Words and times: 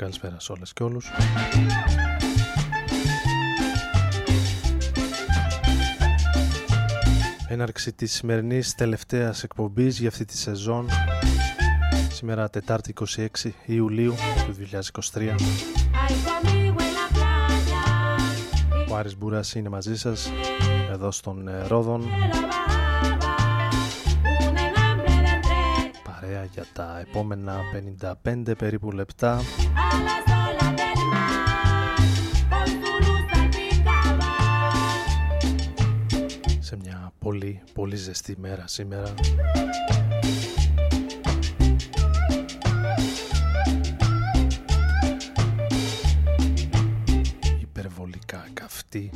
Καλησπέρα, 0.00 0.32
καλησπέρα 0.32 0.40
σε 0.40 0.52
όλες 0.52 0.72
και 0.72 0.82
όλους. 0.82 1.10
έναρξη 7.48 7.92
της 7.92 8.12
σημερινής 8.12 8.74
τελευταίας 8.74 9.42
εκπομπής 9.42 9.98
για 9.98 10.08
αυτή 10.08 10.24
τη 10.24 10.36
σεζόν. 10.36 10.88
Σήμερα 12.10 12.50
Τετάρτη 12.50 12.94
26 13.16 13.26
Ιουλίου 13.66 14.14
του 14.46 14.56
2023 15.12 15.34
Ο 18.90 18.96
Άρης 18.96 19.16
Μπούρας 19.16 19.54
είναι 19.54 19.68
μαζί 19.68 19.96
σας 19.96 20.32
εδώ 20.92 21.10
στον 21.10 21.48
ε, 21.48 21.66
Ρόδον 21.66 22.04
παρέα 26.40 26.50
για 26.54 26.66
τα 26.72 26.98
επόμενα 27.08 27.60
55 28.24 28.52
περίπου 28.58 28.92
λεπτά. 28.92 29.40
Σε 36.58 36.76
μια 36.76 37.12
πολύ 37.18 37.62
πολύ 37.72 37.96
ζεστή 37.96 38.36
μέρα 38.38 38.66
σήμερα. 38.66 39.14
Υπερβολικά 47.60 48.44
καυτή. 48.52 49.10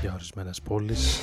Για 0.00 0.12
ορισμένες 0.12 0.60
πόλεις 0.60 1.20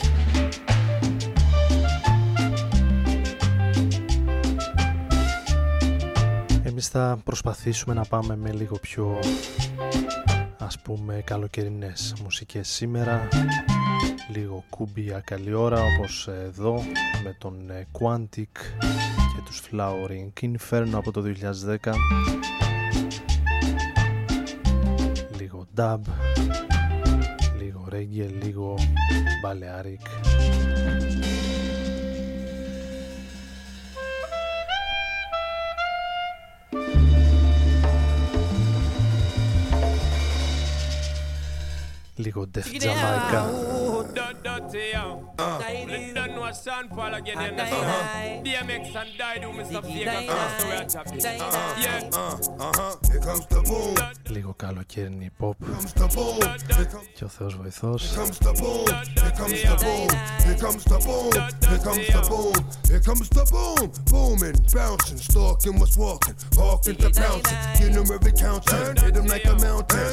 θα 6.94 7.18
προσπαθήσουμε 7.24 7.94
να 7.94 8.06
πάμε 8.06 8.36
με 8.36 8.52
λίγο 8.52 8.78
πιο 8.78 9.20
ας 10.58 10.80
πούμε 10.80 11.22
καλοκαιρινές 11.26 12.14
μουσικές 12.24 12.68
σήμερα. 12.68 13.28
Λίγο 14.32 14.64
κουμπία 14.70 15.20
καλή 15.20 15.54
ώρα 15.54 15.82
όπως 15.84 16.28
εδώ 16.28 16.84
με 17.24 17.36
τον 17.40 17.70
ε, 17.70 17.88
Quantic 18.00 18.58
και 19.36 19.42
τους 19.46 19.62
Flowering 19.72 20.46
Inferno 20.46 20.94
από 20.94 21.12
το 21.12 21.24
2010 21.82 21.92
λίγο 25.38 25.68
dub 25.78 26.00
λίγο 27.58 27.88
reggae, 27.92 28.30
λίγο 28.44 28.76
balearic 29.46 30.06
λίγο 42.16 42.48
Def 42.56 42.82
Jamaica. 42.84 43.42
Out 44.02 44.16
done 44.16 44.38
dirty, 44.44 44.90
yeah. 44.94 45.16
Let 45.38 46.16
done 46.16 46.40
what 46.40 46.56
Sean 46.56 46.88
Paul 46.90 47.14
again, 47.14 47.38
ah, 47.38 47.42
ah, 47.42 47.46
you 47.46 47.54
ah. 47.54 48.42
understand? 48.42 48.46
DMX 48.46 48.96
and 48.96 49.12
Dido, 49.20 49.52
Mr. 49.52 49.82
Vegas, 49.84 50.28
that's 50.28 50.64
the 50.64 50.70
way 50.70 50.78
I 50.78 50.86
tap 50.86 51.08
it. 51.14 51.24
Yeah. 51.24 52.00
Here 53.12 53.20
comes 53.20 53.46
the 53.48 53.62
boom. 53.62 53.96
Λίγο 54.30 54.54
καλοκαίρινη 54.54 55.32
pop. 55.40 55.56
Και 57.14 57.24
ο 57.24 57.28
Θεός 57.28 57.56
βοηθός. 57.56 58.14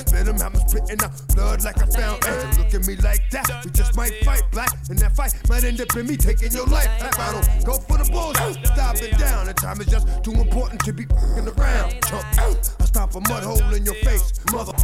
Spit 0.08 0.28
him 0.28 0.40
out. 0.42 1.34
Blood 1.34 1.64
like 1.64 1.76
a 1.76 1.86
fountain. 1.86 2.50
Look 2.58 2.74
at 2.74 2.86
me 2.86 2.96
like 2.96 3.24
that 3.30 3.48
just 3.78 3.96
might 3.96 4.12
fight 4.24 4.42
black, 4.50 4.76
and 4.90 4.98
that 4.98 5.14
fight 5.14 5.32
might 5.48 5.62
end 5.62 5.80
up 5.80 5.94
in 5.96 6.06
me 6.06 6.16
taking 6.16 6.50
your 6.50 6.66
life. 6.66 6.88
I 7.00 7.32
don't 7.32 7.64
go 7.64 7.74
for 7.74 7.96
the 7.96 8.10
bullshit, 8.10 8.66
stop 8.66 8.96
it 8.96 9.16
down. 9.16 9.46
The 9.46 9.54
time 9.54 9.80
is 9.80 9.86
just 9.86 10.06
too 10.24 10.32
important 10.32 10.84
to 10.84 10.92
be 10.92 11.04
fucking 11.04 11.46
around. 11.46 11.94
Chump, 12.02 12.26
I 12.80 12.84
stop 12.84 13.14
a 13.14 13.20
mud 13.20 13.44
hole 13.44 13.72
in 13.72 13.84
your 13.84 13.94
face, 14.02 14.32
mother. 14.52 14.74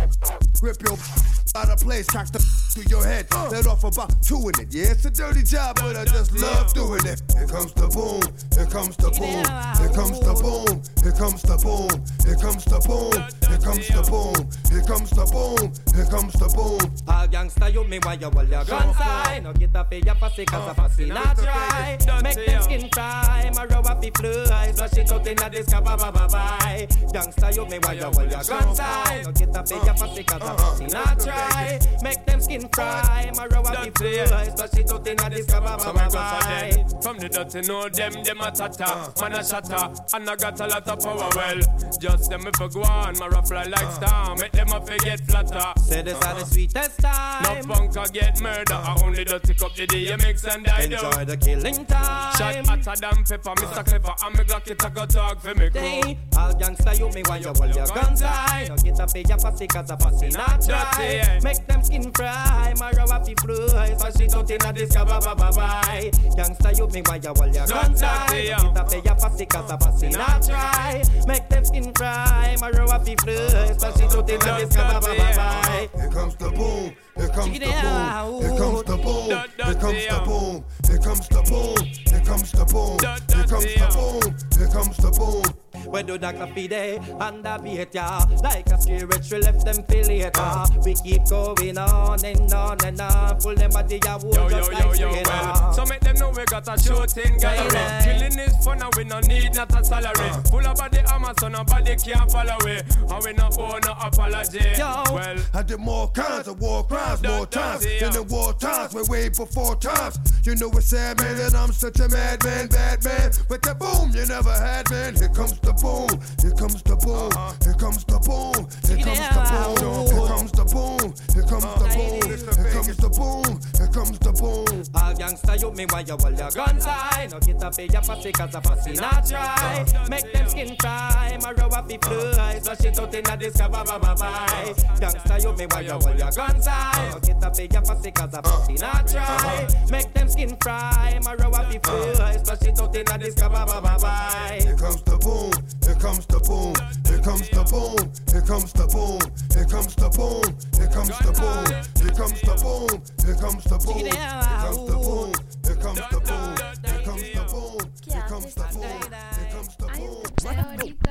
Rip 0.62 0.80
your 0.86 0.96
out 1.56 1.70
of 1.70 1.80
place, 1.80 2.06
cock 2.06 2.30
the 2.30 2.38
through 2.74 2.84
your 2.88 3.04
head. 3.04 3.26
Let 3.50 3.66
off 3.66 3.82
about 3.82 4.14
two 4.22 4.38
in 4.48 4.60
it. 4.62 4.72
Yeah, 4.72 4.94
it's 4.94 5.04
a 5.04 5.10
dirty 5.10 5.42
job, 5.42 5.76
but 5.76 5.96
I 5.96 6.04
just 6.04 6.32
love 6.38 6.72
doing 6.72 7.04
it. 7.06 7.22
Here 7.34 7.46
comes 7.46 7.72
the 7.74 7.88
boom, 7.90 8.22
here 8.54 8.66
comes 8.66 8.96
the 8.96 9.10
boom, 9.10 9.42
here 9.78 9.94
comes 9.94 10.18
the 10.22 10.34
boom, 10.38 10.82
here 11.02 11.12
comes 11.12 11.42
the 11.42 11.58
boom, 11.58 11.90
here 12.24 12.38
comes 12.38 12.64
the 12.64 12.78
boom, 12.86 13.18
here 13.48 13.58
comes 13.58 13.86
the 13.90 14.02
boom, 14.06 14.38
here 14.70 14.82
comes 14.86 15.10
the 15.10 15.24
boom, 15.26 15.72
here 15.94 16.06
comes 16.06 16.32
the 16.34 16.46
boom. 16.54 16.94
All 17.08 17.26
gangsta 17.28 17.72
you 17.72 17.84
me 17.84 17.98
why 18.02 18.14
you 18.14 18.30
hold 18.30 18.48
your 18.48 18.64
guns 18.84 18.96
high. 18.96 19.40
No 19.40 19.52
get 19.52 19.76
up 19.76 19.92
eh, 19.92 20.00
your 20.04 20.14
pussy 20.14 20.44
cause 20.44 20.70
a 20.70 20.74
pussy 20.74 21.10
oh. 21.10 21.14
not 21.14 21.36
try. 21.36 21.98
Make 22.22 22.46
them 22.46 22.62
skin 22.62 22.88
cry, 22.90 23.50
my 23.54 23.64
row 23.66 23.80
up 23.80 24.00
the 24.00 24.10
fly. 24.10 24.72
Flush 24.72 24.98
it 24.98 25.12
out 25.12 25.26
in 25.26 25.42
a 25.42 25.50
disco 25.50 25.80
ba 25.80 25.96
ba 25.96 26.12
ba 26.12 26.28
bye. 26.74 26.86
Gangsta 27.12 27.54
you 27.54 27.66
me 27.66 27.78
why 27.78 27.92
you 27.92 28.02
hold 28.02 28.30
your 28.30 28.42
guns 28.42 28.78
high. 28.78 29.22
No 29.24 29.32
get 29.32 29.56
up 29.56 29.68
your 29.68 29.94
pussy 29.94 30.24
cause 30.24 30.48
a 30.48 30.54
pussy 30.54 30.86
not 30.86 31.20
try. 31.20 31.78
Make 32.02 32.26
them 32.26 32.40
skin 32.40 32.68
cry, 32.68 33.30
my 33.36 33.46
row 33.46 33.62
up 33.62 33.84
the 33.84 33.90
fly. 33.92 34.44
Flush 34.56 34.74
it 34.74 34.92
out 34.92 35.06
in 35.06 35.20
a 35.20 35.30
disco 35.30 35.60
ba 35.60 35.76
ba 35.78 35.92
ba. 35.92 37.02
From 37.02 37.18
the 37.18 37.28
dirty 37.28 37.60
know 37.62 37.88
them, 37.88 38.12
them 38.24 38.40
a 38.40 38.50
tata 38.50 38.84
uh. 38.86 39.12
Man 39.20 39.32
a 39.32 39.44
shatter, 39.44 39.92
and 40.14 40.30
I 40.30 40.36
got 40.36 40.60
a 40.60 40.66
lot 40.66 40.88
of 40.88 41.00
power 41.00 41.28
well 41.36 41.60
Just 42.00 42.30
them 42.30 42.46
if 42.46 42.60
I 42.60 42.68
go 42.68 42.82
on, 42.82 43.18
my 43.18 43.28
rough 43.28 43.48
fly 43.48 43.64
like 43.64 43.82
uh. 43.82 43.90
star 43.90 44.36
Make 44.36 44.52
them 44.52 44.68
a 44.72 44.80
forget 44.80 45.20
flatter 45.20 45.80
Say 45.80 46.02
this 46.02 46.14
are 46.24 46.34
the 46.34 46.44
sweetest 46.44 47.00
time. 47.00 47.42
No 47.42 47.74
bunker 47.74 48.04
get 48.12 48.40
murder 48.40 48.74
I 48.74 48.96
only 49.04 49.24
dirty 49.24 49.54
cup 49.54 49.74
the 49.74 49.86
DMX 49.86 50.54
and 50.54 50.66
I 50.68 50.86
do 50.86 50.94
Enjoy 50.94 51.24
the 51.24 51.36
killing 51.36 51.84
time. 51.86 52.34
Shot 52.36 52.66
hotter 52.66 53.00
than 53.00 53.24
pepper, 53.24 53.54
Mr. 53.54 53.84
Clever 53.84 54.14
And 54.24 54.38
me 54.38 54.44
Glock 54.44 54.70
it 54.70 54.84
a 54.84 54.90
go 54.90 55.06
talk 55.06 55.40
for 55.40 55.54
me 55.54 55.70
crew 55.70 56.16
All 56.38 56.54
gangster, 56.64 56.94
you 56.94 57.10
me 57.10 57.22
want 57.28 57.42
you 57.42 57.52
hold 57.52 57.74
your 57.74 57.86
guns 57.86 58.20
high. 58.20 58.66
Now 58.68 58.76
get 58.76 58.98
a 58.98 59.06
pay 59.06 59.24
your 59.28 59.38
pussy 59.38 59.66
cause 59.66 59.90
a 59.90 59.96
pussy 59.96 60.28
not 60.28 60.64
dry. 60.64 61.40
Make 61.42 61.66
them 61.66 61.82
skin 61.82 62.12
fry, 62.12 62.74
my 62.78 62.90
rubber 62.92 63.24
fi 63.24 63.34
fly. 63.34 63.96
Pass 63.98 64.20
it 64.20 64.34
out 64.34 64.50
inna 64.50 64.72
this 64.72 64.94
car, 64.94 65.06
bye 65.06 65.20
bye 65.20 65.50
bye. 65.50 66.10
Gangster, 66.36 66.72
you 66.72 66.88
me 66.88 67.02
want 67.06 67.24
you 67.24 67.34
hold 67.36 67.54
your 67.54 67.66
guns 67.66 68.00
high. 68.00 68.48
Now 68.50 68.72
get 68.72 68.76
a 68.76 68.84
pay 68.84 69.02
your 69.04 69.14
pussy 69.16 69.46
cause 69.46 69.70
a 69.70 69.76
pussy 69.76 70.08
not 70.08 70.42
dry. 70.42 71.02
Make 71.26 71.48
them 71.48 71.64
skin 71.64 71.92
fry, 71.94 72.56
my 72.60 72.70
rubber 72.70 73.04
fi 73.04 73.14
fly. 73.16 73.76
Pass 73.80 74.00
it 74.00 74.14
out 74.14 74.30
inna 74.30 74.66
this 74.66 74.76
car, 74.76 75.00
bye 75.00 75.16
bye 75.16 75.36
bye. 75.36 75.88
Here 75.94 76.10
comes 76.10 76.36
the 76.36 76.50
boom. 76.50 76.94
Here 77.16 77.28
comes 77.28 77.58
the 77.58 77.66
Check 77.66 77.74
it 77.74 77.84
out. 77.84 78.30
boom. 78.30 78.40
Here 78.42 78.56
comes 78.58 78.82
the 78.84 78.96
boom. 78.96 79.30
Here 79.64 79.78
comes 79.78 80.08
the 80.08 80.22
boom. 80.24 80.64
Here 80.86 80.98
comes 80.98 81.28
the 81.28 81.42
boom. 81.44 81.76
Here 82.08 82.20
comes 82.24 82.52
the 82.52 82.64
boom. 82.64 82.98
Here 83.30 83.46
comes 83.46 83.74
the 83.74 83.88
boom. 83.94 84.36
Here 84.58 84.68
comes 84.68 84.96
the 84.96 85.10
boom. 85.10 85.44
We 85.92 86.02
do 86.02 86.18
that 86.18 86.36
coffee 86.36 86.66
day 86.66 86.98
and 87.20 87.46
a 87.46 87.58
beat 87.62 87.94
ya 87.94 88.24
Like 88.42 88.66
a 88.70 88.80
spirit 88.80 89.30
we 89.30 89.38
left 89.38 89.64
them 89.64 89.84
feel 89.84 90.06
later 90.06 90.30
ah. 90.36 90.66
ah. 90.68 90.78
We 90.84 90.94
keep 90.94 91.24
going 91.26 91.78
on 91.78 92.24
and 92.24 92.52
on 92.52 92.78
and 92.84 93.00
on 93.00 93.38
Pull 93.38 93.54
them 93.54 93.70
body 93.70 94.00
ya 94.04 94.18
Yo, 94.22 94.32
yo, 94.32 94.48
just 94.50 94.72
yo, 94.72 94.78
like 94.78 94.98
yo, 94.98 95.12
skater. 95.12 95.30
well 95.30 95.72
So 95.72 95.84
make 95.84 96.00
them 96.00 96.16
know 96.16 96.30
we 96.30 96.44
got 96.46 96.66
a 96.66 96.78
shooting 96.82 97.36
gallery 97.38 98.02
Killing 98.02 98.38
is 98.38 98.64
fun 98.64 98.82
and 98.82 98.92
we 98.96 99.04
no 99.04 99.20
need 99.20 99.54
not 99.54 99.78
a 99.78 99.84
salary 99.84 100.30
Full 100.50 100.66
of 100.66 100.76
body 100.76 100.98
armor 101.12 101.32
so 101.38 101.48
nobody 101.48 101.96
can 101.96 102.28
follow 102.28 102.56
we 102.64 102.72
And 102.72 103.24
we 103.24 103.32
no 103.34 103.48
owe 103.58 103.78
no 103.84 103.92
apology 104.00 104.64
Yo. 104.78 105.02
Well, 105.12 105.36
I 105.52 105.62
did 105.62 105.78
more 105.78 106.08
kinds 106.10 106.48
of 106.48 106.60
war 106.60 106.82
crimes, 106.84 107.03
times, 107.04 107.22
more 107.22 107.46
times 107.46 107.84
than 108.00 108.12
the 108.12 108.22
war 108.22 108.52
times. 108.54 108.94
We're 108.94 109.04
way 109.04 109.28
before 109.28 109.76
times. 109.76 110.18
You 110.44 110.54
know 110.56 110.70
it's 110.72 110.86
sad, 110.86 111.20
man, 111.20 111.36
that 111.36 111.54
I'm 111.54 111.72
such 111.72 112.00
a 112.00 112.08
madman, 112.08 112.68
bad 112.68 113.04
man. 113.04 113.32
But 113.48 113.62
that 113.62 113.78
boom, 113.78 114.12
you 114.14 114.26
never 114.26 114.52
had, 114.52 114.90
man. 114.90 115.14
Here 115.14 115.28
comes 115.28 115.58
the 115.60 115.72
boom, 115.72 116.08
here 116.40 116.52
comes 116.52 116.82
the 116.82 116.96
boom, 116.96 117.32
here 117.64 117.76
comes 117.80 118.04
the 118.04 118.18
boom, 118.20 118.68
here 118.84 119.00
comes 119.00 119.24
the 119.24 119.40
boom, 119.40 119.80
here 120.12 120.28
comes 120.28 120.52
the 120.52 120.64
boom, 120.68 121.08
here 121.32 121.46
comes 121.48 121.64
the 121.64 121.88
boom, 121.96 122.24
here 122.28 122.72
comes 122.72 122.96
the 122.96 123.08
boom, 123.08 123.52
here 123.76 123.92
comes 123.92 124.18
the 124.18 124.32
boom. 124.32 124.68
All 124.94 125.14
gangsta 125.14 125.60
you 125.60 125.70
me 125.72 125.86
why 125.88 126.00
you 126.00 126.16
all 126.16 126.32
your 126.32 126.50
guns 126.50 126.84
high. 126.84 127.28
No 127.30 127.38
get 127.40 127.62
up, 127.62 127.76
pay 127.76 127.88
your 127.88 128.02
pussy, 128.02 128.32
cause 128.32 128.54
a 128.54 128.60
pussy 128.60 128.92
not 128.92 129.26
try. 129.26 129.84
Uh-huh. 129.84 130.08
Make 130.08 130.32
them 130.32 130.48
skin 130.48 130.76
cry, 130.76 131.38
my 131.42 131.52
row 131.52 131.68
up 131.68 131.88
the 131.88 131.98
fly. 131.98 132.60
Flush 132.60 132.84
it 132.84 132.98
out 132.98 133.14
in 133.14 133.24
the 133.24 133.36
discover, 133.36 133.84
bye 133.84 133.98
bye 133.98 134.14
bye. 134.14 134.74
Gangsta, 135.00 135.42
you 135.42 135.52
me 135.56 135.66
why 135.72 135.80
you 135.80 135.92
all 135.92 136.16
your 136.16 136.30
guns 136.30 136.66
high. 136.66 136.93
No 136.96 137.18
get 137.20 137.44
up 137.44 137.58
your 137.58 137.82
pussy 137.82 138.10
cause 138.10 138.34
a 138.34 138.42
pussy 138.42 138.74
not 138.74 139.08
try 139.08 139.66
Make 139.90 140.12
them 140.14 140.28
skin 140.28 140.56
fry, 140.62 141.18
my 141.22 141.34
row 141.34 141.50
up 141.50 141.70
the 141.70 141.80
fly 141.80 142.38
Flush 142.38 142.62
it 142.62 142.80
out 142.80 142.96
in 142.96 143.08
a 143.10 143.18
disco 143.18 143.48
ba 143.48 143.64
ba 143.66 143.80
ba 143.80 143.98
bye 144.00 144.60
Here 144.62 144.76
comes 144.76 145.02
the 145.02 145.18
boom. 145.24 145.50
Here 145.84 145.94
comes 145.94 146.26
the 146.26 146.38
boom. 146.40 146.74
Here 147.08 147.18
comes 147.20 147.48
the 147.48 147.64
boom. 147.64 147.96
Here 148.30 148.42
comes 148.44 148.72
the 148.72 148.84
boom. 148.84 149.18
Here 149.54 149.64
comes 149.64 149.94
the 149.94 150.08
boom. 150.12 150.40
Here 150.76 150.88
comes 150.88 151.14
the 151.16 151.30
boom. 151.32 151.64
Here 151.96 152.12
comes 152.12 152.40
the 152.40 152.54
boom. 152.60 153.02
Here 153.24 153.34
comes 153.34 153.64
the 153.64 153.78
boom. 153.80 154.12
Here 154.44 154.56
comes 154.60 154.84
the 154.84 155.00
boom. 155.00 155.32
Here 155.64 155.76
comes 155.76 156.00
the 156.04 156.20
boom. 156.20 156.54
Here 156.84 157.02
comes 157.04 157.24
the 157.32 157.42
boom. 157.48 157.78
Here 158.04 158.26
comes 158.28 158.54
the 158.54 158.64
boom. 158.72 159.00
Here 159.34 159.48
comes 159.50 159.76
the 159.76 159.86
boom. 159.86 161.03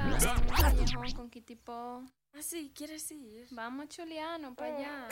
Con 1.15 1.29
qué 1.29 1.41
tipo. 1.41 2.03
Ah, 2.35 2.41
sí, 2.41 2.71
¿quieres 2.75 3.09
ir? 3.11 3.47
Vamos, 3.51 3.87
Chuliano, 3.87 4.53
para 4.53 4.75
allá. 4.75 5.07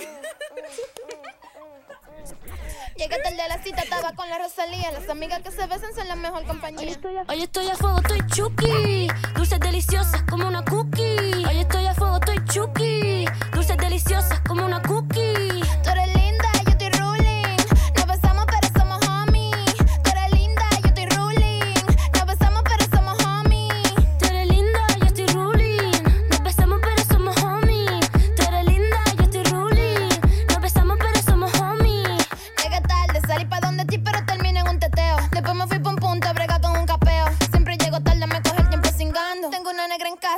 Llega 2.97 3.21
tarde 3.23 3.41
a 3.41 3.47
la 3.47 3.63
cita, 3.63 3.81
estaba 3.81 4.13
con 4.13 4.29
la 4.29 4.37
Rosalía. 4.37 4.91
Las 4.91 5.07
amigas 5.07 5.41
que 5.41 5.51
se 5.51 5.65
besan 5.67 5.93
son 5.95 6.09
la 6.09 6.17
mejor 6.17 6.45
compañía. 6.45 6.81
Hoy 6.81 7.41
estoy 7.41 7.69
a, 7.69 7.75
fuego, 7.77 7.99
estoy 7.99 8.19
chuki. 8.27 9.07
Dulces 9.33 9.59
deliciosas 9.61 10.23
como 10.23 10.47
una 10.47 10.63
cookie. 10.65 11.45
Hoy 11.47 11.59
estoy 11.59 11.85
a 11.85 11.93
fuego, 11.93 12.17
estoy 12.17 12.43
chuki. 12.45 13.25
Dulces 13.53 13.77
deliciosas 13.77 14.41
como 14.41 14.65
una 14.65 14.81
cookie. 14.81 15.61
Tú 15.83 15.89
eres 15.89 16.20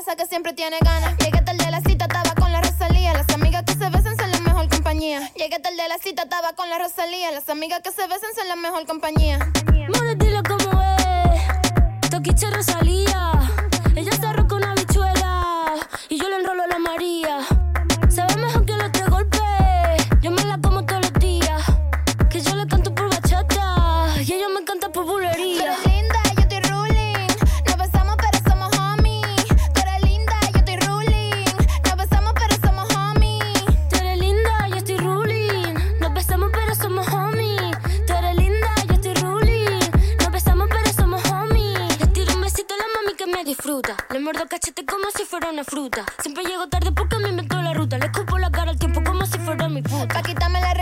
que 0.03 0.25
siempre 0.25 0.51
tiene 0.51 0.77
ganas. 0.81 1.17
Llegué 1.17 1.41
tarde 1.41 1.63
de 1.63 1.71
la 1.71 1.79
cita, 1.79 2.05
estaba 2.05 2.35
con 2.35 2.51
la 2.51 2.61
Rosalía. 2.61 3.13
Las 3.13 3.29
amigas 3.29 3.63
que 3.63 3.73
se 3.73 3.89
besan 3.89 4.17
son 4.17 4.31
la 4.31 4.39
mejor 4.41 4.67
compañía. 4.67 5.31
Llegué 5.33 5.59
tarde 5.59 5.81
de 5.81 5.87
la 5.87 5.97
cita, 5.97 6.23
estaba 6.23 6.53
con 6.53 6.69
la 6.69 6.77
Rosalía. 6.77 7.31
Las 7.31 7.47
amigas 7.49 7.79
que 7.81 7.91
se 7.91 8.05
besan 8.07 8.29
son 8.35 8.47
la 8.49 8.57
mejor 8.57 8.85
compañía. 8.85 9.39
More, 9.87 10.15
dilo 10.15 10.43
como 10.43 10.81
es. 10.83 12.09
Toquiche 12.09 12.49
Rosalía. 12.51 13.31
Ella 13.95 14.11
se 14.11 14.25
arroja 14.25 14.55
una 14.55 14.75
bichuela. 14.75 15.73
Y 16.09 16.19
yo 16.19 16.27
le 16.29 16.35
enrolo 16.35 16.63
a 16.63 16.67
la 16.67 16.79
María. 16.79 17.39
muerdo 44.23 44.47
cachete 44.47 44.85
como 44.85 45.11
si 45.15 45.25
fuera 45.25 45.49
una 45.49 45.65
fruta. 45.65 46.05
Siempre 46.21 46.45
llego 46.45 46.67
tarde 46.69 46.93
porque 46.93 47.17
me 47.17 47.29
inventó 47.29 47.61
la 47.61 47.73
ruta. 47.73 47.97
Le 47.97 48.05
escupo 48.05 48.37
la 48.37 48.49
cara 48.49 48.71
al 48.71 48.79
tiempo 48.79 49.03
como 49.03 49.25
si 49.25 49.37
fuera 49.37 49.67
mi 49.67 49.81
puta. 49.81 50.07
Pa' 50.07 50.23
quitarme 50.23 50.61
la 50.61 50.72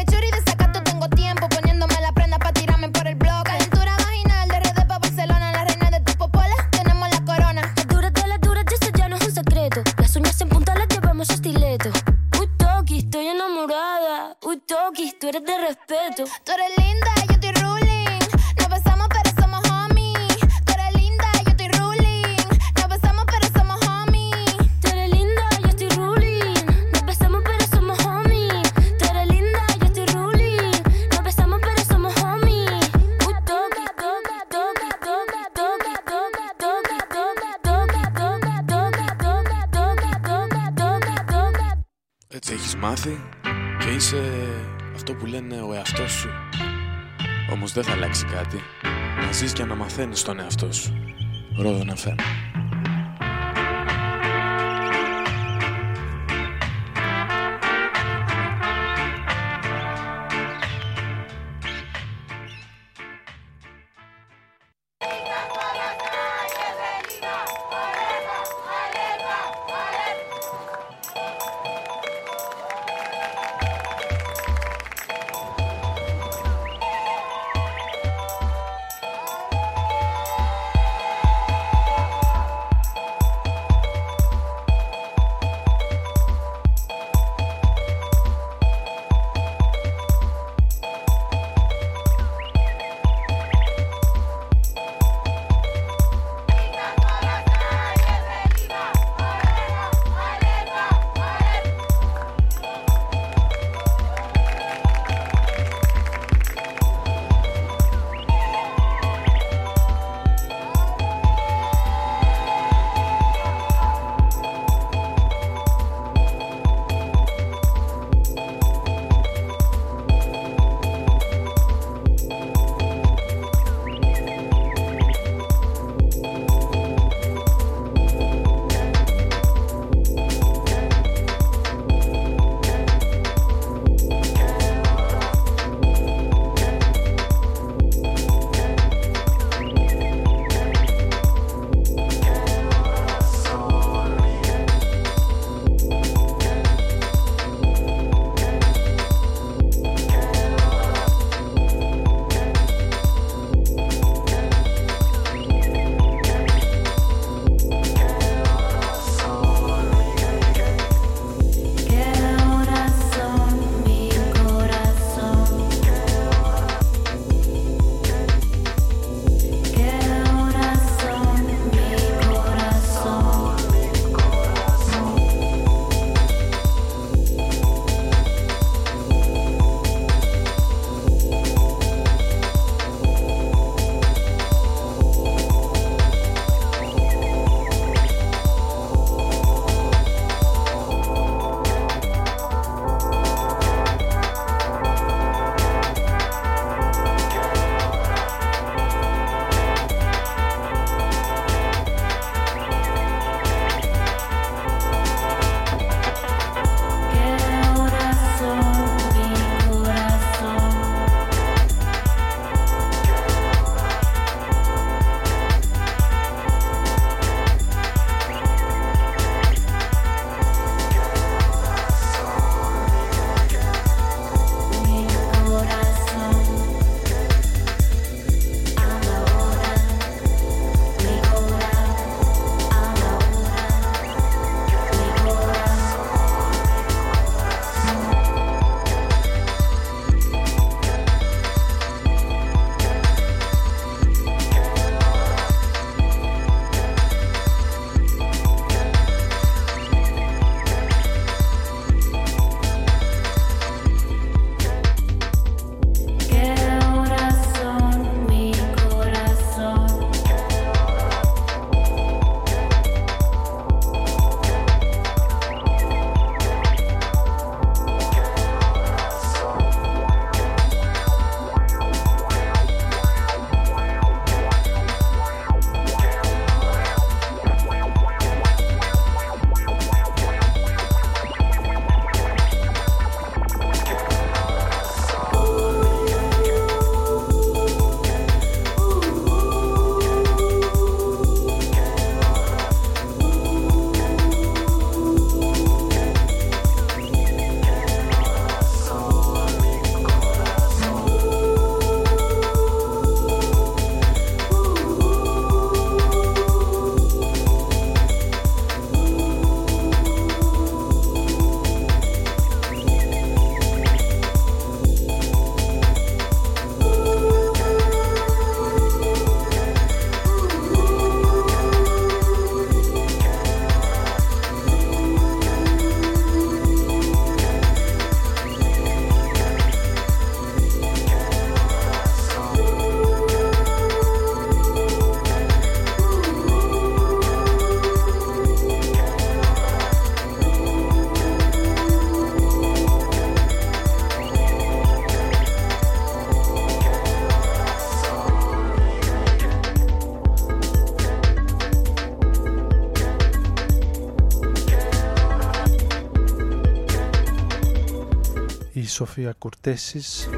Σοφία 359.06 359.34
Κουρτέσης 359.38 360.30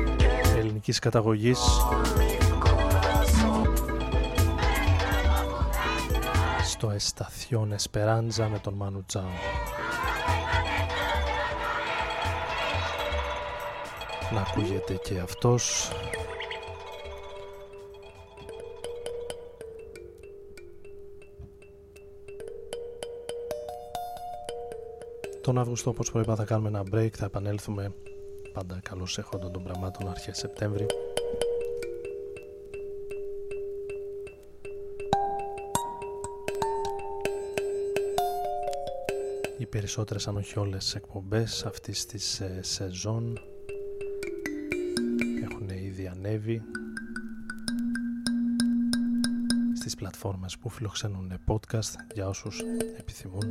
ελληνικής 0.56 0.99
καταγωγής 0.99 1.60
στο 6.63 6.89
Εσταθιόν 6.89 7.71
Εσπεράντζα 7.71 8.49
με 8.49 8.60
τον 8.60 8.73
Μάνου 8.73 9.04
Τζάου. 9.06 9.23
Να 14.34 14.41
ακούγεται 14.41 14.93
και 14.93 15.19
αυτός 15.19 15.91
Τον 25.41 25.58
Αύγουστο 25.58 25.89
όπως 25.89 26.12
προείπα 26.12 26.36
θα 26.36 26.45
κάνουμε 26.45 26.67
ένα 26.69 26.84
break, 26.91 27.12
θα 27.13 27.26
επανέλθουμε 27.26 27.93
πάντα 28.54 28.80
καλώς 28.84 29.18
έχονταν 29.18 29.52
των 29.52 29.63
πραγμάτων 29.63 30.10
αρχές 30.10 30.38
Σεπτέμβρη. 30.38 30.86
Οι 39.58 39.66
περισσότερες 39.66 40.28
αν 40.28 40.36
όχι 40.38 40.60
όλες 40.60 40.96
εκπομπές 40.96 41.66
αυτής 41.66 42.06
της 42.06 42.39
ε, 42.39 42.60
σεζόν 42.62 43.39
έχουν 45.44 45.70
ήδη 45.70 46.08
ανέβει 46.08 46.62
στις 49.76 49.96
πλατφόρμες 49.96 50.58
που 50.58 50.70
φιλοξενούν 50.70 51.34
podcast 51.48 51.96
για 52.13 52.28
όσους 52.28 52.62
επιθυμούν. 52.98 53.46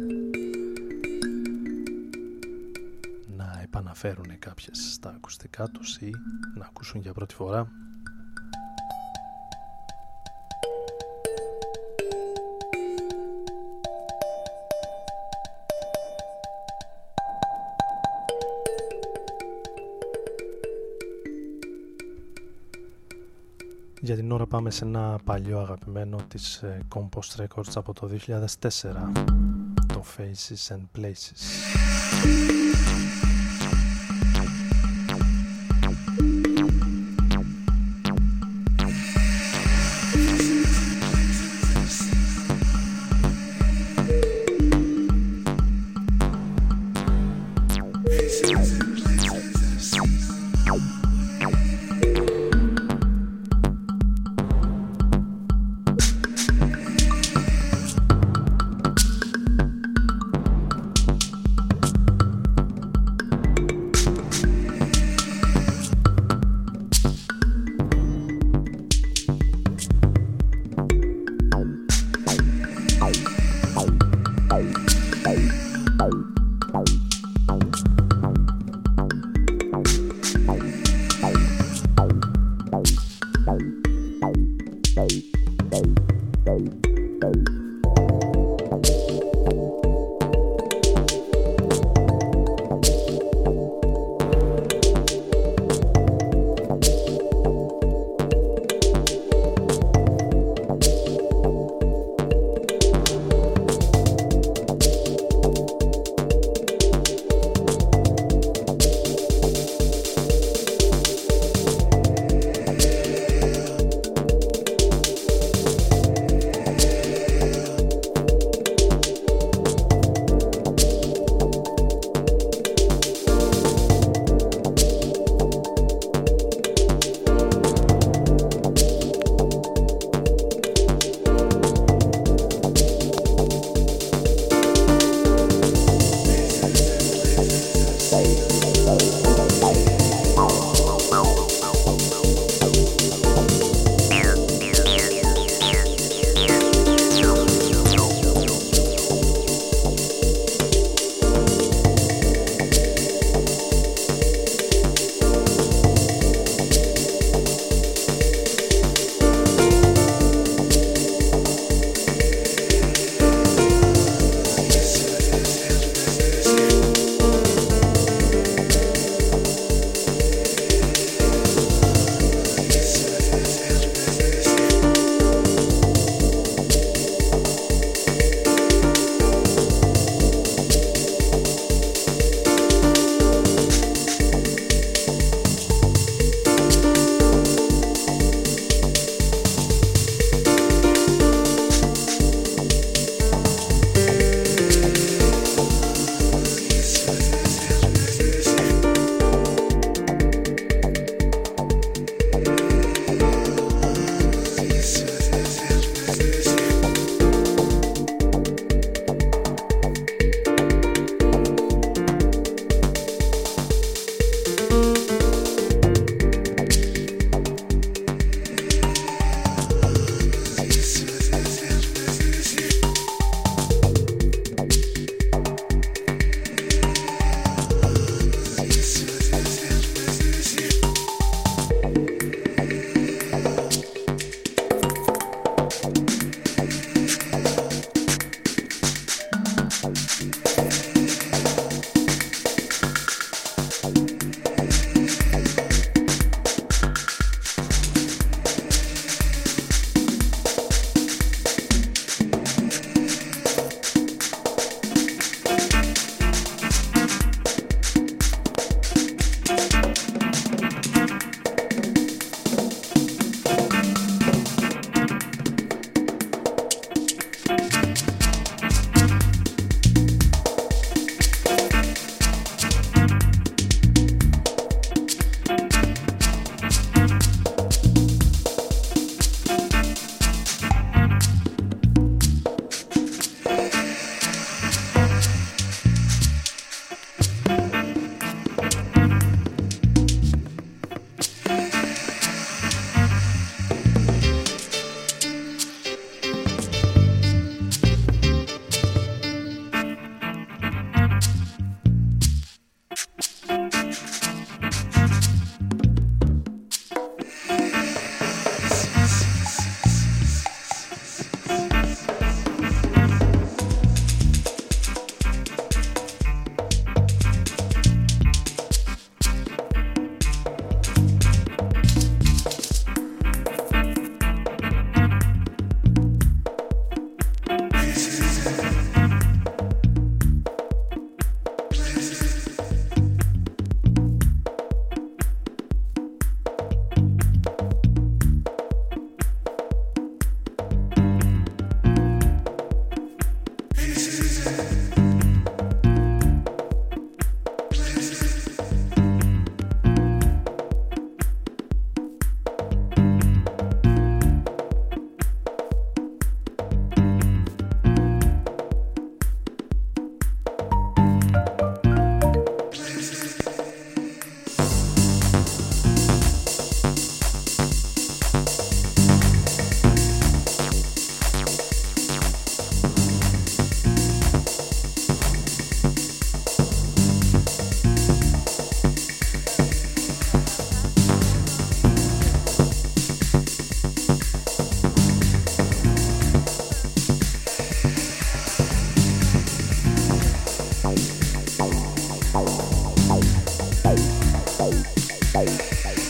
Επαναφέρουν 3.83 4.39
κάποιες 4.39 4.93
στα 4.93 5.11
ακουστικά 5.11 5.69
τους 5.69 5.97
ή 5.97 6.11
να 6.55 6.65
ακούσουν 6.65 7.01
για 7.01 7.13
πρώτη 7.13 7.35
φορά. 7.35 7.69
Για 24.01 24.17
την 24.17 24.33
ώρα 24.33 24.47
πάμε 24.47 24.71
σε 24.71 24.85
ένα 24.85 25.19
παλιό 25.25 25.59
αγαπημένο 25.59 26.17
της 26.29 26.63
ε, 26.63 26.81
Compost 26.95 27.43
Records 27.45 27.73
από 27.75 27.93
το 27.93 28.11
2004 28.27 28.47
το 29.87 30.05
Faces 30.17 30.75
and 30.77 31.01
Places 31.01 32.62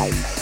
Bye. 0.02 0.41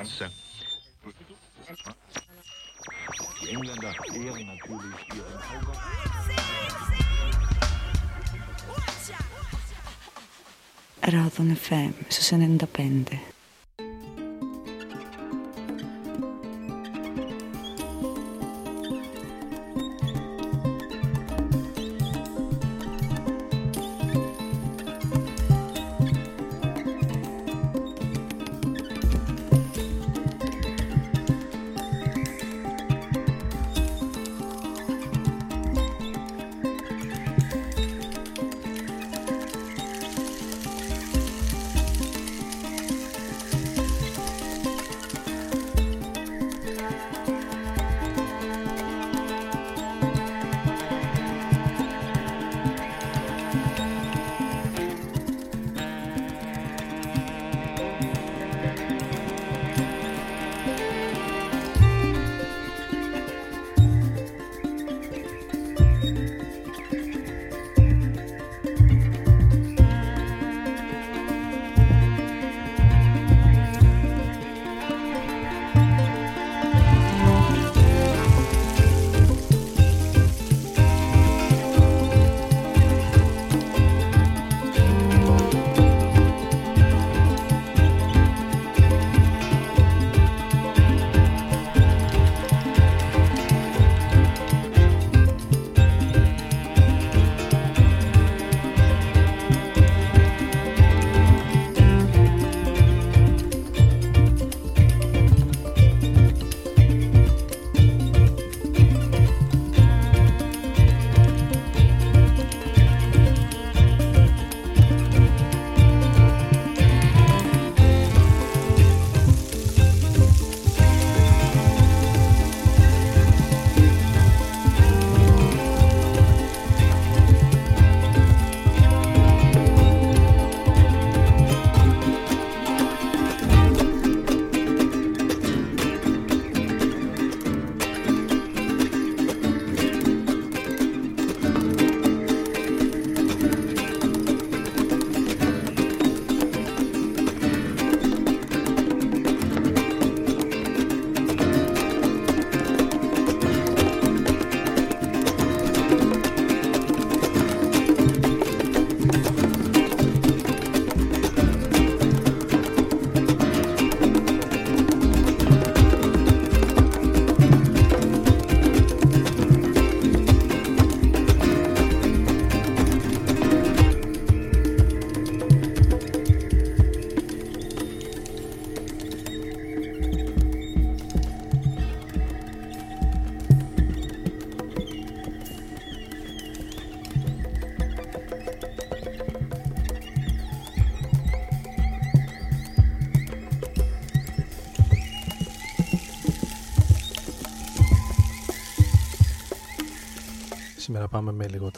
Panzer. 0.00 0.30
Die 3.42 3.48
Engländer 3.50 3.94
ehren 4.14 4.46
natürlich 4.46 5.08
ihren 5.14 5.40
Kaiser. 5.42 5.74
Radon 11.02 11.54
FM 11.54 11.94
su 12.08 12.22
95. 12.22 13.29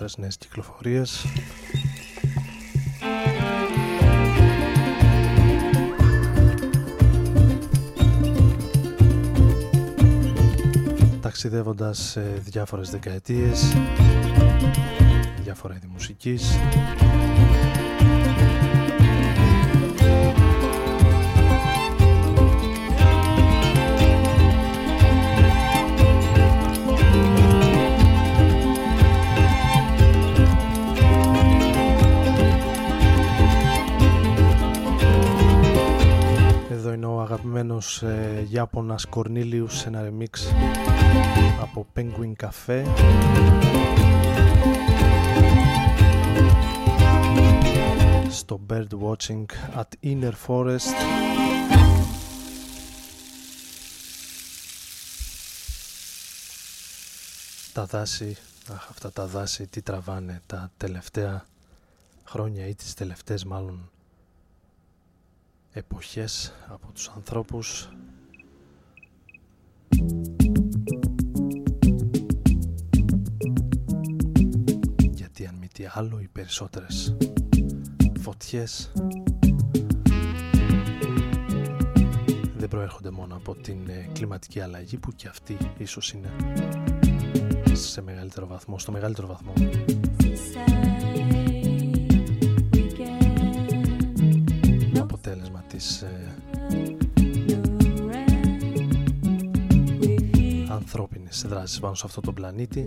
Πάμε 0.03 0.15
με 0.17 0.17
λιγότερες 0.17 0.17
νέες 0.17 0.37
κυκλοφορίες. 0.37 1.27
Ταξιδεύοντας 11.21 11.99
σε 11.99 12.21
διάφορες 12.21 12.91
δεκαετίες, 12.91 13.77
διάφορα 15.43 15.75
είδη 15.75 15.87
μουσικής. 15.93 16.59
Αγαπημένος 37.83 38.03
ε, 38.03 38.47
Ιάπωνας 38.51 39.07
Κορνίλιους 39.07 39.79
σε 39.79 39.89
ένα 39.89 40.09
remix 40.09 40.39
από 41.61 41.87
Penguin 41.97 42.33
Cafe. 42.37 42.85
Στο 48.31 48.61
Bird 48.69 48.87
Watching 49.01 49.45
at 49.77 50.05
Inner 50.05 50.33
Forest. 50.47 50.79
Τα 57.73 57.85
δάση, 57.85 58.37
αχ, 58.73 58.87
αυτά 58.91 59.13
τα 59.13 59.27
δάση 59.27 59.67
τι 59.67 59.83
τραβάνε 59.83 60.41
τα 60.47 60.71
τελευταία 60.77 61.47
χρόνια 62.25 62.67
ή 62.67 62.75
τις 62.75 62.95
τελευταίες 62.95 63.45
μάλλον 63.45 63.91
εποχές 65.73 66.53
από 66.69 66.93
τους 66.93 67.09
ανθρώπους. 67.09 67.89
Γιατί 74.99 75.47
αν 75.47 75.55
μη 75.55 75.69
τι 75.69 75.85
άλλο 75.93 76.21
οι 76.21 76.29
περισσότερες 76.33 77.17
φωτιές 78.21 78.93
δεν 82.57 82.69
προέρχονται 82.69 83.11
μόνο 83.11 83.37
από 83.37 83.55
την 83.55 83.89
ε, 83.89 84.09
κλιματική 84.13 84.61
αλλαγή 84.61 84.99
που 84.99 85.13
και 85.13 85.29
αυτή 85.29 85.57
ίσως 85.79 86.13
είναι 86.13 86.31
σε 87.73 88.03
μεγαλύτερο 88.03 88.47
βαθμό, 88.47 88.79
στο 88.79 88.93
μεγαλύτερο 88.93 89.27
βαθμό 89.27 89.53
αποτέλεσμα 95.33 95.65
της 95.69 96.03
ε, 96.03 96.35
ανθρώπινης 100.69 101.47
πάνω 101.81 101.95
σε 101.95 102.03
αυτό 102.07 102.21
τον 102.21 102.35
πλανήτη. 102.35 102.85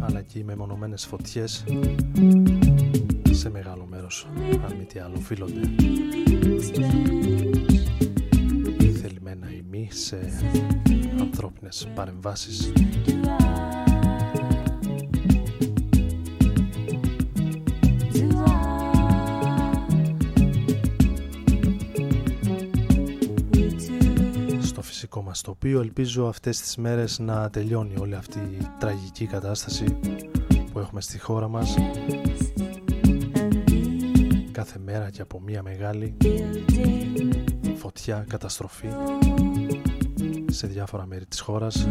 Αλλά 0.00 0.22
και 0.22 0.38
οι 0.38 0.42
μεμονωμένες 0.42 1.06
φωτιές 1.06 1.64
σε 3.30 3.50
μεγάλο 3.50 3.86
μέρος 3.90 4.28
αν 4.64 4.76
μη 4.78 4.84
τι 4.84 4.98
άλλο 4.98 5.14
οφείλονται. 5.16 5.60
Θελημένα 9.00 9.52
ή 9.52 9.62
μη 9.70 9.88
σε 9.90 10.18
ανθρώπινες 11.20 11.88
παρεμβάσεις. 11.94 12.72
Στο 25.34 25.56
φυσικό 25.60 25.66
μας 25.66 25.70
τοπίο 25.70 25.80
ελπίζω 25.80 26.26
αυτές 26.26 26.60
τις 26.60 26.76
μέρες 26.76 27.18
να 27.18 27.50
τελειώνει 27.50 27.94
όλη 27.98 28.14
αυτή 28.14 28.38
η 28.38 28.66
τραγική 28.78 29.26
κατάσταση 29.26 29.84
που 30.72 30.78
έχουμε 30.78 31.00
στη 31.00 31.18
χώρα 31.18 31.48
μας. 31.48 31.76
Κάθε 34.52 34.78
μέρα 34.78 35.10
και 35.10 35.22
από 35.22 35.40
μία 35.40 35.62
μεγάλη 35.62 36.16
φωτιά, 37.76 38.24
καταστροφή 38.28 38.88
σε 40.50 40.66
διάφορα 40.66 41.06
μέρη 41.06 41.26
της 41.26 41.40
χώρας 41.40 41.86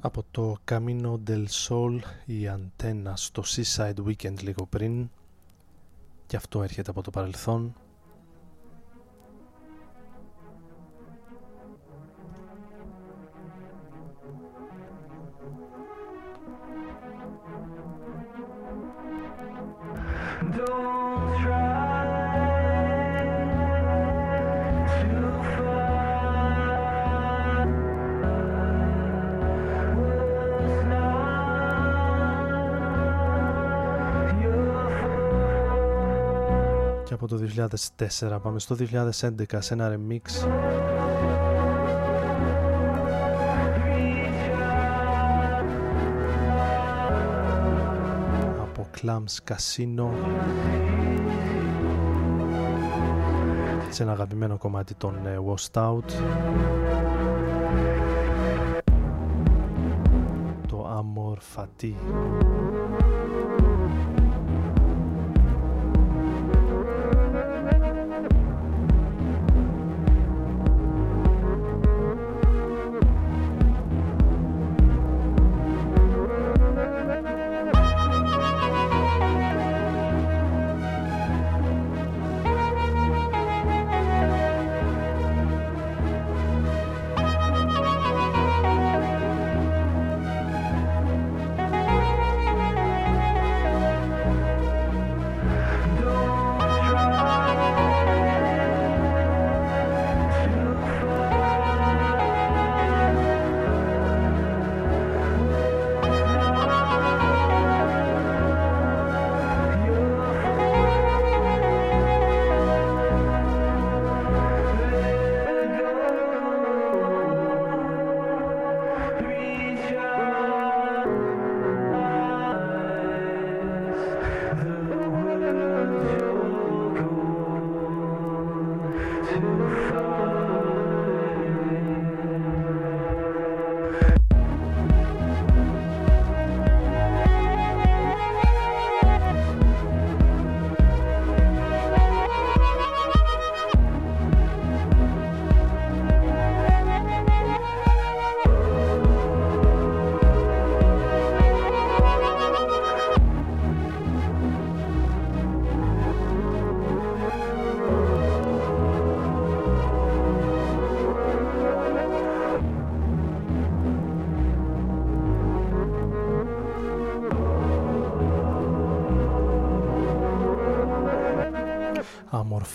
από 0.00 0.24
το 0.30 0.56
Camino 0.70 1.18
del 1.26 1.44
Sol 1.46 1.98
η 2.26 2.48
αντένα 2.48 3.16
στο 3.16 3.42
Seaside 3.46 4.04
Weekend 4.06 4.42
λίγο 4.42 4.66
πριν. 4.66 5.10
Και 6.26 6.36
αυτό 6.36 6.62
έρχεται 6.62 6.90
από 6.90 7.02
το 7.02 7.10
παρελθόν 7.10 7.74
2004 37.70 38.38
πάμε 38.42 38.58
στο 38.58 38.76
2011 38.78 39.42
σε 39.58 39.74
ένα 39.74 39.96
remix. 39.96 40.48
Από 48.60 48.88
Clams 49.00 49.52
Casino. 49.52 50.08
Σε 53.90 54.02
ένα 54.02 54.12
αγαπημένο 54.12 54.58
κομμάτι 54.58 54.94
των 54.94 55.16
uh, 55.24 55.54
Washed 55.54 55.82
Out. 55.82 56.12
Το 60.66 61.04
Amor 61.04 61.36
Fati 61.56 61.94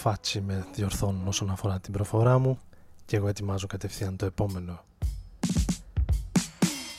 Αμορφάτσι 0.07 0.41
με 0.41 0.65
διορθώνουν 0.73 1.27
όσον 1.27 1.49
αφορά 1.49 1.79
την 1.79 1.93
προφορά 1.93 2.39
μου 2.39 2.59
και 3.05 3.15
εγώ 3.15 3.27
ετοιμάζω 3.27 3.67
κατευθείαν 3.67 4.15
το 4.15 4.25
επόμενο 4.25 4.83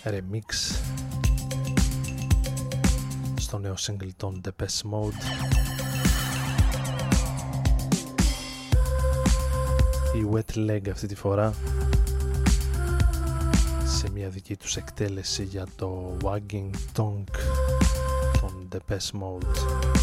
remix 0.04 0.78
στο 3.36 3.58
νέο 3.58 3.74
single 3.78 4.08
των 4.16 4.40
Depeche 4.44 4.90
Mode. 4.90 5.20
Η 10.16 10.26
Wet 10.32 10.56
Leg 10.70 10.88
αυτή 10.90 11.06
τη 11.06 11.14
φορά 11.14 11.54
σε 13.84 14.10
μια 14.10 14.28
δική 14.28 14.56
τους 14.56 14.76
εκτέλεση 14.76 15.44
για 15.44 15.66
το 15.76 16.16
Wagging 16.22 16.70
Tongue 16.96 17.24
των 18.40 18.68
Depeche 18.72 19.20
Mode 19.20 19.95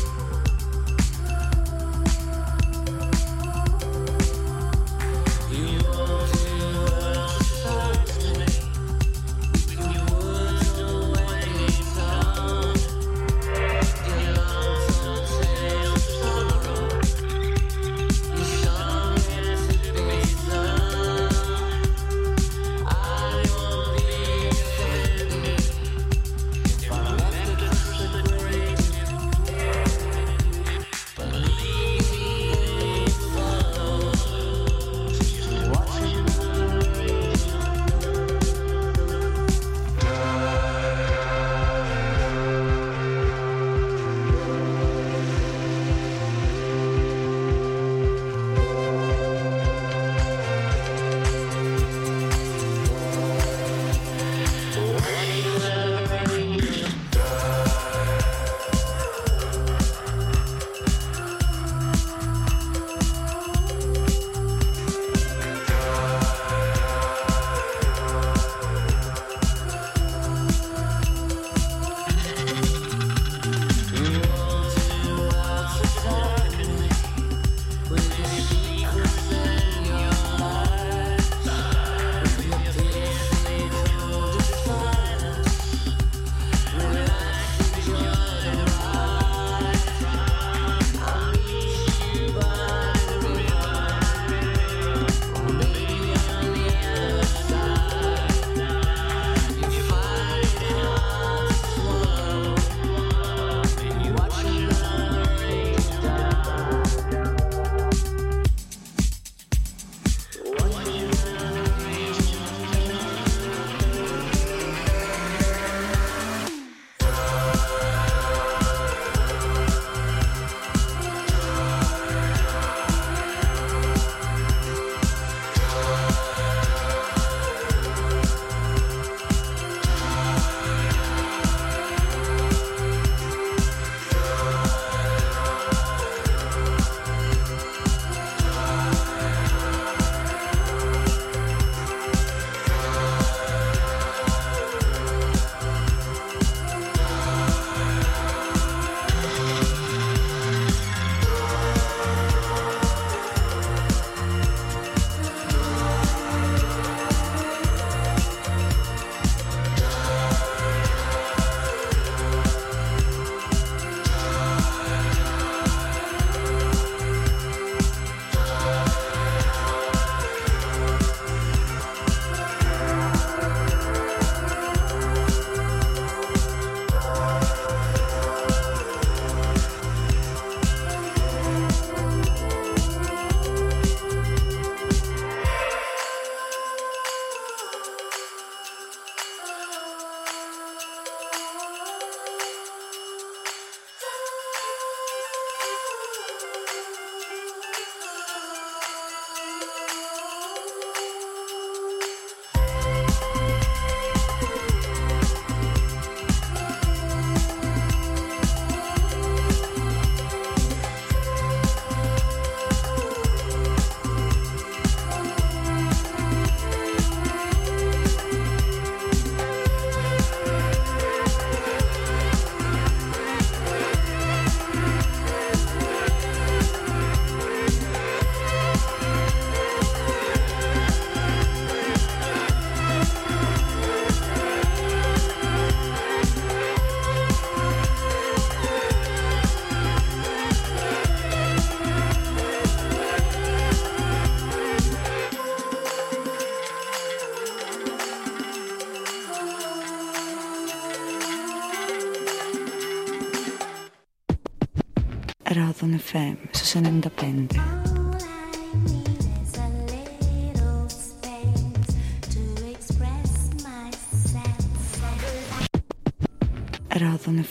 FM 267.03 267.43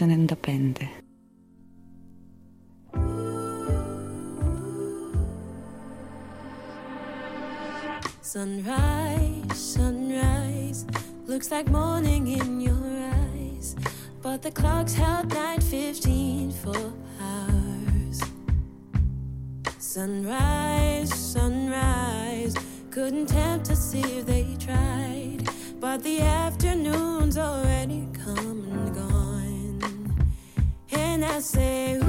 95. 0.00 0.88
Sunrise, 8.20 9.58
sunrise, 9.58 10.86
looks 11.26 11.50
like 11.50 11.68
morning 11.68 12.28
in 12.28 12.60
your 12.60 12.74
eyes. 12.74 13.76
But 14.20 14.42
the 14.42 14.50
clock's 14.50 14.94
held 14.94 15.28
9.15 15.28 16.52
for 16.52 16.92
hours. 17.22 18.20
Sunrise, 19.78 21.14
sunrise, 21.14 22.54
couldn't 22.90 23.26
tempt 23.26 23.70
us 23.70 23.94
if 23.94 24.26
they 24.26 24.56
tried. 24.58 25.48
But 25.80 26.02
the 26.02 26.20
afternoon's 26.20 27.38
already 27.38 28.08
come 28.12 28.63
and 31.14 31.24
I 31.24 31.38
say 31.38 32.03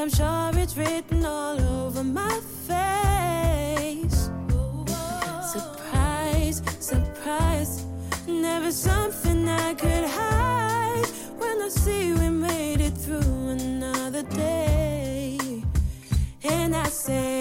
I'm 0.00 0.08
sure 0.08 0.50
it's 0.54 0.78
written 0.78 1.26
all 1.26 1.60
over 1.60 2.02
my 2.02 2.40
face. 2.66 4.30
Surprise, 5.52 6.62
surprise, 6.78 7.84
never 8.26 8.72
something 8.72 9.46
I 9.46 9.74
could 9.74 10.06
hide. 10.06 11.06
When 11.36 11.60
I 11.60 11.68
see 11.68 12.14
we 12.14 12.30
made 12.30 12.80
it 12.80 12.96
through 12.96 13.48
another 13.48 14.22
day, 14.22 15.38
and 16.44 16.74
I 16.74 16.88
say. 16.88 17.39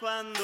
When. 0.00 0.37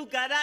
tu 0.00 0.06
carácter. 0.08 0.39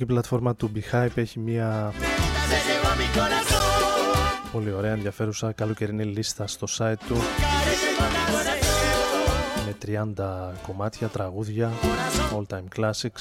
μουσική 0.00 0.20
πλατφόρμα 0.20 0.54
του 0.54 0.72
Beehive 0.74 1.10
έχει 1.16 1.38
μια 1.38 1.92
πολύ 4.52 4.72
ωραία 4.72 4.92
ενδιαφέρουσα 4.92 5.52
καλοκαιρινή 5.52 6.04
λίστα 6.04 6.46
στο 6.46 6.66
site 6.78 6.94
του. 7.06 7.16
Με 9.66 9.76
30 10.16 10.52
κομμάτια, 10.66 11.08
τραγούδια, 11.08 11.70
all 12.34 12.54
time 12.54 12.80
classics. 12.80 13.20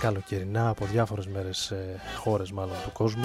Καλοκαιρινά 0.00 0.68
από 0.68 0.84
διάφορες 0.84 1.26
μέρες, 1.26 1.70
ε, 1.70 2.00
χώρες 2.18 2.52
μάλλον 2.52 2.76
του 2.84 2.92
κόσμου. 2.92 3.24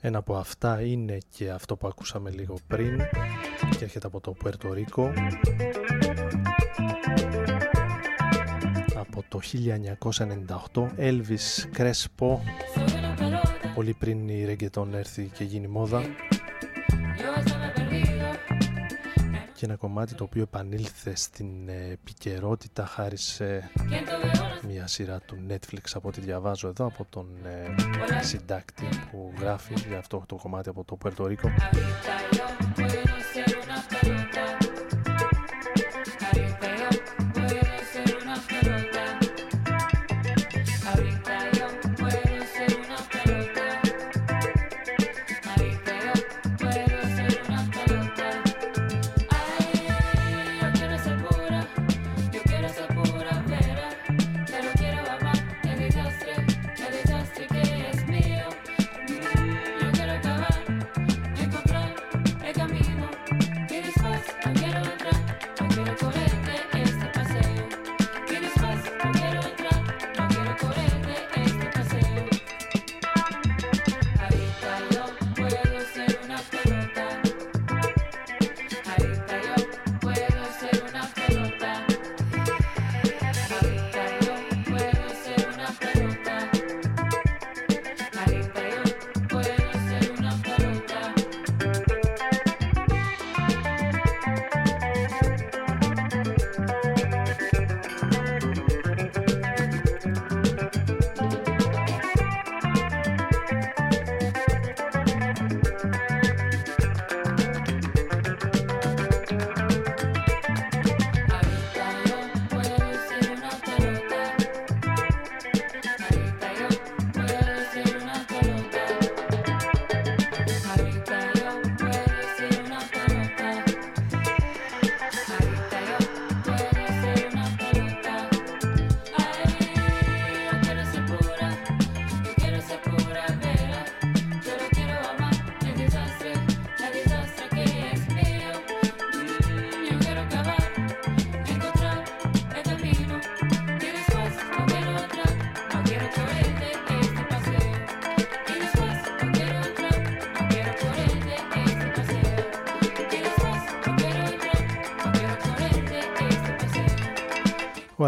Ένα 0.00 0.18
από 0.18 0.36
αυτά 0.36 0.82
είναι 0.82 1.18
και 1.28 1.50
αυτό 1.50 1.76
που 1.76 1.86
ακούσαμε 1.86 2.30
λίγο 2.30 2.56
πριν 2.66 2.98
και 3.78 3.84
έρχεται 3.84 4.06
από 4.06 4.20
το 4.20 4.30
Πουερτορίκο 4.30 5.12
από 8.94 9.24
το 9.28 9.40
1998 10.72 10.88
Elvis 10.98 11.76
Crespo. 11.76 12.38
Πολύ 13.74 13.94
πριν 13.98 14.28
η 14.28 14.44
Reggaeton 14.48 14.92
έρθει 14.92 15.30
και 15.34 15.44
γίνει 15.44 15.68
μόδα 15.68 16.02
και 19.62 19.68
ένα 19.68 19.76
κομμάτι 19.76 20.14
το 20.14 20.24
οποίο 20.24 20.42
επανήλθε 20.42 21.16
στην 21.16 21.68
ε, 21.68 21.90
επικαιρότητα 21.90 22.86
χάρη 22.86 23.16
σε 23.16 23.70
μια 24.68 24.86
σειρά 24.86 25.20
του 25.20 25.36
Netflix 25.48 25.80
από 25.94 26.08
ό,τι 26.08 26.20
διαβάζω 26.20 26.68
εδώ 26.68 26.86
από 26.86 27.06
τον 27.10 27.26
ε, 27.44 28.22
συντάκτη 28.22 28.88
που 29.10 29.32
γράφει 29.40 29.74
για 29.88 29.98
αυτό 29.98 30.24
το 30.26 30.36
κομμάτι 30.36 30.68
από 30.68 30.84
το 30.84 30.96
Περτορικό. 30.96 31.48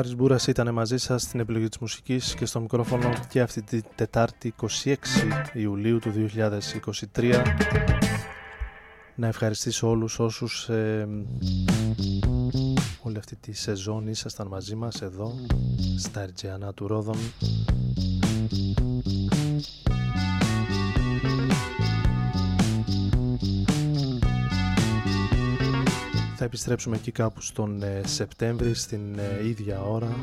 Άρης 0.04 0.16
Μπούρας 0.16 0.46
ήταν 0.46 0.72
μαζί 0.74 0.96
σας 0.96 1.22
στην 1.22 1.40
επιλογή 1.40 1.68
της 1.68 1.78
μουσικής 1.78 2.34
και 2.34 2.46
στο 2.46 2.60
μικρόφωνο 2.60 3.12
και 3.28 3.40
αυτή 3.40 3.62
τη 3.62 3.80
Τετάρτη 3.94 4.54
26 4.84 4.94
Ιουλίου 5.52 5.98
του 5.98 6.12
2023. 7.14 7.42
Να 9.14 9.26
ευχαριστήσω 9.26 9.88
όλους 9.88 10.18
όσους 10.18 10.68
ε, 10.68 11.08
όλη 13.02 13.18
αυτή 13.18 13.36
τη 13.36 13.52
σεζόν 13.52 14.08
ήσασταν 14.08 14.46
μαζί 14.46 14.74
μας 14.74 15.02
εδώ 15.02 15.34
στα 15.98 16.20
Ερτζιανά 16.20 16.74
του 16.74 16.86
Ρόδων. 16.86 17.16
Θα 26.36 26.44
επιστρέψουμε 26.44 26.96
εκεί 26.96 27.10
κάπου 27.10 27.40
στον 27.40 27.82
ε, 27.82 28.00
Σεπτέμβρη 28.04 28.74
στην 28.74 29.18
ε, 29.18 29.46
ίδια 29.46 29.82
ώρα, 29.82 30.16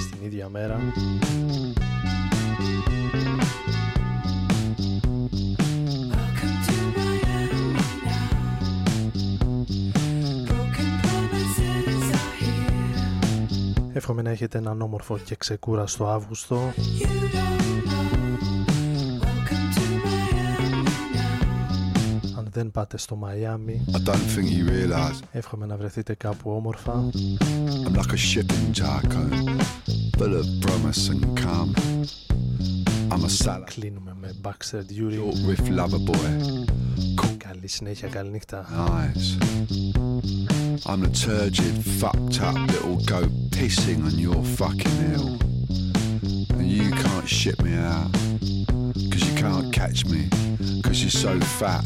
στην 0.00 0.26
ίδια 0.26 0.48
μέρα. 0.48 0.80
Εύχομαι 13.92 14.22
να 14.22 14.30
έχετε 14.30 14.58
έναν 14.58 14.82
όμορφο 14.82 15.18
και 15.18 15.36
ξεκούραστο 15.36 16.06
Αύγουστο. 16.06 16.72
δεν 22.55 22.71
πάτε 22.71 22.97
στο 22.97 23.15
Μαϊάμι, 23.15 23.85
εύχομαι 25.31 25.65
να 25.65 25.77
βρεθείτε 25.77 26.13
κάπου 26.13 26.51
όμορφα. 26.51 27.09
I'm 27.85 27.95
like 27.95 28.13
a 28.13 28.17
shipping 28.17 28.65
jargo, 28.79 29.23
full 30.17 30.33
of 30.39 30.45
promise 30.63 31.09
and 31.09 31.23
calm. 31.41 31.69
I'm 33.11 33.23
a 33.23 33.29
salad. 33.29 33.69
Κλείνουμε 33.73 34.15
με 34.21 34.35
Baxter 34.41 34.81
Dury. 34.91 35.15
Short 35.15 35.35
riff 35.47 35.69
lover 35.69 36.09
boy. 36.09 36.65
Καλή 37.37 37.67
συνέχεια, 37.67 38.07
καλή 38.07 38.29
νύχτα. 38.29 38.65
Eyes. 38.87 39.25
I'm 40.85 41.01
the 41.01 41.11
turgid, 41.25 41.75
fucked 41.99 42.41
up 42.47 42.55
little 42.73 42.97
goat 43.11 43.31
pissing 43.55 43.99
on 44.07 44.15
your 44.25 44.41
fucking 44.59 44.97
hill. 45.05 45.29
And 46.59 46.67
you 46.77 46.89
can't 47.03 47.27
ship 47.39 47.57
me 47.61 47.73
out. 47.91 48.11
Cause 49.11 49.23
you 49.27 49.35
can't 49.43 49.67
catch 49.79 49.99
me. 50.05 50.21
Cause 50.85 50.97
you're 51.01 51.19
so 51.27 51.33
fat. 51.59 51.85